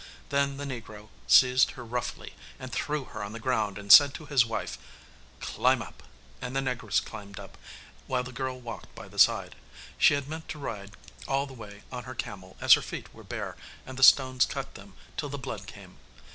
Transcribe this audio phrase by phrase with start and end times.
[0.29, 4.25] Then the negro seized her roughly and threw her on the ground, and said to
[4.25, 4.79] his wife,
[5.39, 6.01] 'Climb up,'
[6.41, 7.55] and the negress climbed up,
[8.07, 9.55] while the girl walked by the side.
[9.99, 10.93] She had meant to ride
[11.27, 14.73] all the way on her camel as her feet were bare and the stones cut
[14.73, 15.97] them till the blood came.